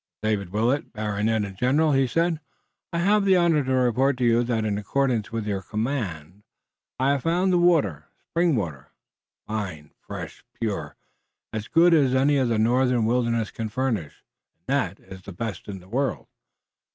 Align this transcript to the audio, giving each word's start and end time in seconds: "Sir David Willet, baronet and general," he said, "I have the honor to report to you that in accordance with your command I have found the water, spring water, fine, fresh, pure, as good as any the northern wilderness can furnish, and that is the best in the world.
"Sir 0.23 0.29
David 0.29 0.49
Willet, 0.49 0.91
baronet 0.93 1.45
and 1.45 1.55
general," 1.55 1.91
he 1.91 2.07
said, 2.07 2.39
"I 2.91 2.97
have 2.97 3.23
the 3.23 3.35
honor 3.37 3.63
to 3.63 3.71
report 3.71 4.17
to 4.17 4.25
you 4.25 4.41
that 4.43 4.65
in 4.65 4.79
accordance 4.79 5.31
with 5.31 5.45
your 5.45 5.61
command 5.61 6.41
I 6.97 7.11
have 7.11 7.21
found 7.21 7.53
the 7.53 7.59
water, 7.59 8.07
spring 8.31 8.55
water, 8.55 8.89
fine, 9.45 9.91
fresh, 10.01 10.43
pure, 10.59 10.95
as 11.53 11.67
good 11.67 11.93
as 11.93 12.15
any 12.15 12.37
the 12.43 12.57
northern 12.57 13.05
wilderness 13.05 13.51
can 13.51 13.69
furnish, 13.69 14.23
and 14.55 14.65
that 14.65 14.99
is 14.99 15.21
the 15.21 15.33
best 15.33 15.67
in 15.67 15.79
the 15.81 15.87
world. 15.87 16.25